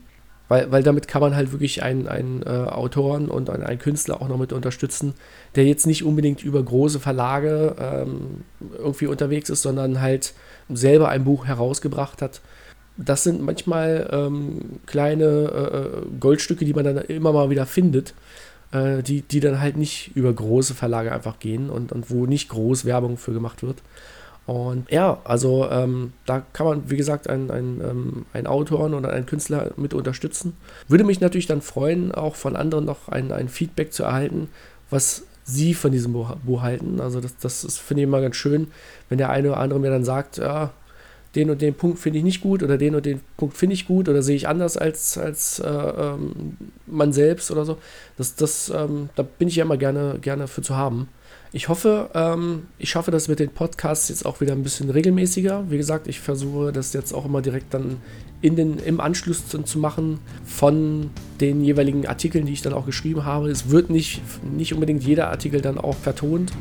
Weil, 0.49 0.71
weil 0.71 0.83
damit 0.83 1.09
kann 1.09 1.21
man 1.21 1.35
halt 1.35 1.51
wirklich 1.51 1.83
einen, 1.83 2.07
einen 2.07 2.43
äh, 2.43 2.49
Autoren 2.49 3.29
und 3.29 3.51
einen, 3.51 3.65
einen, 3.65 3.81
Künstler 3.81 4.23
auch 4.23 4.29
noch 4.29 4.39
mit 4.39 4.53
unterstützen, 4.53 5.15
der 5.57 5.65
jetzt 5.65 5.87
nicht 5.87 6.05
unbedingt 6.05 6.43
über 6.45 6.63
große 6.63 7.01
Verlage 7.01 7.75
ähm, 7.81 8.45
irgendwie 8.79 9.09
unterwegs 9.09 9.51
ist, 9.51 9.63
sondern 9.63 10.01
halt 10.01 10.35
selber 10.69 11.09
ein 11.09 11.25
Buch 11.25 11.47
herausgebracht 11.47 12.23
hat. 12.23 12.41
Das 12.97 13.25
sind 13.25 13.43
manchmal 13.43 14.09
ähm, 14.13 14.81
kleine 14.87 15.25
äh, 15.25 15.77
äh 15.79 16.19
Goldstücke, 16.21 16.65
die 16.65 16.75
man 16.75 16.85
dann 16.85 16.99
immer 16.99 17.33
mal 17.33 17.51
wieder 17.51 17.67
findet, 17.67 18.15
äh, 18.71 19.03
die, 19.03 19.23
die 19.23 19.41
dann 19.41 19.61
halt 19.61 19.77
nicht 19.77 20.13
über 20.15 20.33
große 20.33 20.75
Verlage 20.75 21.13
einfach 21.13 21.41
gehen 21.41 21.71
und, 21.71 21.93
und 21.93 22.11
wo 22.11 22.27
nicht 22.27 22.49
groß 22.49 22.85
Werbung 22.85 23.17
für 23.17 23.33
gemacht 23.33 23.63
wird. 23.63 23.83
Und 24.47 24.91
ja, 24.93 25.19
also 25.25 25.69
ähm, 25.71 26.13
da 26.25 26.41
kann 26.53 26.67
man, 26.67 26.91
wie 26.91 26.97
gesagt, 26.97 27.29
einen, 27.29 27.51
einen, 27.51 27.81
ähm, 27.81 28.27
einen 28.33 28.47
Autoren 28.47 28.95
oder 28.95 29.11
einen 29.11 29.27
Künstler 29.27 29.73
mit 29.77 29.93
unterstützen. 29.93 30.57
Würde 30.87 31.03
mich 31.03 31.21
natürlich 31.21 31.47
dann 31.47 31.63
freuen, 31.63 32.13
auch 32.13 32.37
von 32.37 32.55
anderen 32.55 32.85
noch 32.85 33.09
ein, 33.09 33.33
ein 33.33 33.49
Feedback 33.49 33.93
zu 33.93 34.05
erhalten, 34.05 34.49
was 34.89 35.25
sie 35.45 35.75
von 35.75 35.91
diesem 35.91 36.13
Buch, 36.13 36.63
halten. 36.63 37.01
Also 37.01 37.21
das, 37.21 37.37
das 37.39 37.79
finde 37.79 38.03
ich 38.03 38.09
immer 38.09 38.21
ganz 38.21 38.37
schön, 38.37 38.69
wenn 39.09 39.19
der 39.19 39.31
eine 39.31 39.49
oder 39.49 39.59
andere 39.59 39.81
mir 39.81 39.91
dann 39.91 40.05
sagt, 40.05 40.39
ja, 40.39 40.73
den 41.35 41.51
und 41.51 41.61
den 41.61 41.75
Punkt 41.75 41.99
finde 41.99 42.19
ich 42.19 42.25
nicht 42.25 42.41
gut 42.41 42.63
oder 42.63 42.79
den 42.79 42.95
und 42.95 43.05
den 43.05 43.21
Punkt 43.37 43.57
finde 43.57 43.75
ich 43.75 43.87
gut 43.87 44.09
oder 44.09 44.23
sehe 44.23 44.37
ich 44.37 44.49
anders 44.49 44.77
als, 44.77 45.19
als 45.19 45.59
äh, 45.59 45.69
ähm, 45.69 46.57
man 46.87 47.13
selbst 47.13 47.51
oder 47.51 47.65
so. 47.65 47.79
Das, 48.17 48.37
das, 48.37 48.73
ähm, 48.75 49.11
da 49.17 49.23
bin 49.23 49.49
ich 49.49 49.57
ja 49.57 49.65
immer 49.65 49.77
gerne, 49.77 50.19
gerne 50.21 50.49
für 50.49 50.63
zu 50.63 50.77
haben. 50.77 51.09
Ich 51.53 51.69
hoffe, 51.69 52.11
ähm, 52.15 52.65
ich 52.79 52.91
schaffe 52.91 53.11
das 53.11 53.29
mit 53.29 53.39
den 53.39 53.51
Podcasts 53.51 54.09
jetzt 54.09 54.27
auch 54.27 54.41
wieder 54.41 54.53
ein 54.53 54.63
bisschen 54.63 54.91
regelmäßiger. 54.91 55.71
Wie 55.71 55.77
gesagt, 55.77 56.09
ich 56.09 56.21
versuche 56.21 56.73
das 56.73 56.93
jetzt 56.93 57.13
auch 57.13 57.25
immer 57.25 57.41
direkt 57.41 57.73
dann 57.73 57.99
in 58.43 58.57
den, 58.57 58.79
im 58.79 59.01
Anschluss 59.01 59.49
zu, 59.49 59.63
zu 59.63 59.79
machen 59.79 60.19
von 60.45 61.11
den 61.41 61.63
jeweiligen 61.63 62.07
Artikeln, 62.07 62.47
die 62.47 62.53
ich 62.53 62.63
dann 62.63 62.73
auch 62.73 62.85
geschrieben 62.85 63.25
habe. 63.25 63.49
Es 63.49 63.71
wird 63.71 63.91
nicht, 63.91 64.21
nicht 64.57 64.75
unbedingt 64.75 65.05
jeder 65.05 65.31
Artikel 65.31 65.61
dann 65.61 65.79
auch 65.79 65.97
vertont. 65.97 66.53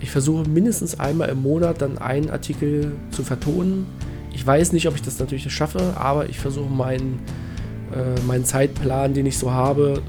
Ich 0.00 0.10
versuche 0.10 0.48
mindestens 0.48 0.98
einmal 1.00 1.28
im 1.28 1.42
Monat 1.42 1.82
dann 1.82 1.98
einen 1.98 2.30
Artikel 2.30 2.92
zu 3.10 3.22
vertonen. 3.22 3.86
Ich 4.32 4.46
weiß 4.46 4.72
nicht, 4.72 4.86
ob 4.86 4.94
ich 4.94 5.02
das 5.02 5.18
natürlich 5.18 5.52
schaffe, 5.52 5.94
aber 5.96 6.28
ich 6.28 6.38
versuche 6.38 6.70
meinen, 6.70 7.20
äh, 7.92 8.20
meinen 8.26 8.44
Zeitplan, 8.44 9.12
den 9.12 9.26
ich 9.26 9.36
so 9.36 9.50
habe, 9.50 10.02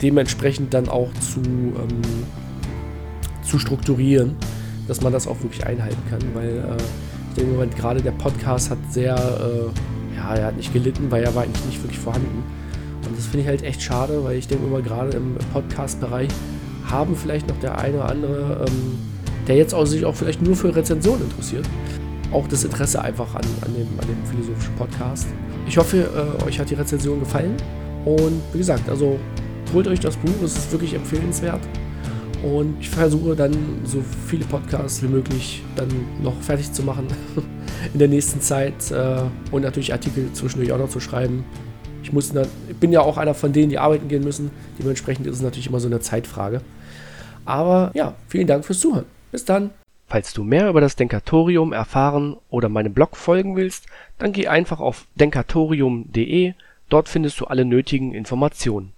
dementsprechend 0.00 0.72
dann 0.72 0.88
auch 0.88 1.12
zu 1.14 1.40
ähm, 1.40 2.02
zu 3.52 3.58
strukturieren, 3.58 4.34
dass 4.88 5.02
man 5.02 5.12
das 5.12 5.26
auch 5.26 5.40
wirklich 5.42 5.66
einhalten 5.66 6.02
kann, 6.08 6.20
weil 6.32 6.48
äh, 6.48 6.82
ich 7.28 7.34
denke, 7.36 7.52
Moment, 7.52 7.76
gerade 7.76 8.00
der 8.00 8.12
Podcast 8.12 8.70
hat 8.70 8.78
sehr, 8.90 9.14
äh, 9.14 10.16
ja, 10.16 10.34
er 10.34 10.46
hat 10.46 10.56
nicht 10.56 10.72
gelitten, 10.72 11.10
weil 11.10 11.22
er 11.22 11.34
war 11.34 11.42
eigentlich 11.42 11.64
nicht 11.66 11.82
wirklich 11.82 11.98
vorhanden. 11.98 12.42
Und 13.06 13.18
das 13.18 13.26
finde 13.26 13.40
ich 13.40 13.48
halt 13.48 13.62
echt 13.62 13.82
schade, 13.82 14.24
weil 14.24 14.38
ich 14.38 14.48
denke 14.48 14.66
immer, 14.66 14.80
gerade 14.80 15.10
im 15.10 15.36
Podcast-Bereich 15.52 16.30
haben 16.86 17.14
vielleicht 17.14 17.46
noch 17.46 17.58
der 17.60 17.78
eine 17.78 17.98
oder 17.98 18.08
andere, 18.08 18.64
ähm, 18.66 18.98
der 19.46 19.56
jetzt 19.56 19.74
auch 19.74 19.84
sich 19.84 20.06
auch 20.06 20.14
vielleicht 20.14 20.40
nur 20.40 20.56
für 20.56 20.74
Rezensionen 20.74 21.24
interessiert, 21.24 21.66
auch 22.32 22.48
das 22.48 22.64
Interesse 22.64 23.02
einfach 23.02 23.34
an, 23.34 23.44
an, 23.66 23.74
dem, 23.74 23.88
an 24.00 24.06
dem 24.06 24.24
philosophischen 24.30 24.74
Podcast. 24.76 25.26
Ich 25.68 25.76
hoffe, 25.76 26.08
äh, 26.40 26.44
euch 26.44 26.58
hat 26.58 26.70
die 26.70 26.74
Rezension 26.74 27.20
gefallen. 27.20 27.54
Und 28.06 28.40
wie 28.52 28.58
gesagt, 28.58 28.88
also 28.88 29.18
holt 29.74 29.88
euch 29.88 30.00
das 30.00 30.16
Buch, 30.16 30.42
es 30.42 30.56
ist 30.56 30.72
wirklich 30.72 30.94
empfehlenswert. 30.94 31.60
Und 32.42 32.76
ich 32.80 32.90
versuche 32.90 33.36
dann 33.36 33.52
so 33.84 34.02
viele 34.26 34.44
Podcasts 34.44 35.02
wie 35.02 35.06
möglich 35.06 35.62
dann 35.76 35.88
noch 36.22 36.40
fertig 36.40 36.72
zu 36.72 36.82
machen 36.82 37.06
in 37.92 37.98
der 37.98 38.08
nächsten 38.08 38.40
Zeit 38.40 38.90
äh, 38.90 39.20
und 39.52 39.62
natürlich 39.62 39.92
Artikel 39.92 40.32
zwischendurch 40.32 40.72
auch 40.72 40.78
noch 40.78 40.88
zu 40.88 40.98
schreiben. 40.98 41.44
Ich, 42.02 42.12
muss 42.12 42.32
dann, 42.32 42.48
ich 42.68 42.76
bin 42.76 42.90
ja 42.90 43.00
auch 43.00 43.16
einer 43.16 43.34
von 43.34 43.52
denen, 43.52 43.70
die 43.70 43.78
arbeiten 43.78 44.08
gehen 44.08 44.24
müssen. 44.24 44.50
Dementsprechend 44.78 45.26
ist 45.26 45.36
es 45.36 45.42
natürlich 45.42 45.68
immer 45.68 45.78
so 45.78 45.86
eine 45.86 46.00
Zeitfrage. 46.00 46.62
Aber 47.44 47.92
ja, 47.94 48.14
vielen 48.28 48.48
Dank 48.48 48.64
fürs 48.64 48.80
Zuhören. 48.80 49.06
Bis 49.30 49.44
dann. 49.44 49.70
Falls 50.08 50.32
du 50.34 50.42
mehr 50.42 50.68
über 50.68 50.80
das 50.80 50.96
Denkatorium 50.96 51.72
erfahren 51.72 52.36
oder 52.50 52.68
meinem 52.68 52.92
Blog 52.92 53.16
folgen 53.16 53.56
willst, 53.56 53.86
dann 54.18 54.32
geh 54.32 54.48
einfach 54.48 54.80
auf 54.80 55.06
denkatorium.de. 55.14 56.54
Dort 56.88 57.08
findest 57.08 57.40
du 57.40 57.46
alle 57.46 57.64
nötigen 57.64 58.12
Informationen. 58.12 58.92